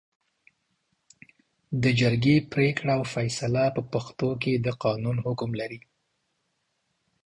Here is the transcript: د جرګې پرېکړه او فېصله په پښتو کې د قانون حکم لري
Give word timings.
د 1.83 1.83
جرګې 1.99 2.35
پرېکړه 2.51 2.91
او 2.97 3.03
فېصله 3.13 3.65
په 3.75 3.81
پښتو 3.91 4.29
کې 4.41 4.53
د 4.65 4.67
قانون 4.83 5.17
حکم 5.25 5.51
لري 5.59 5.79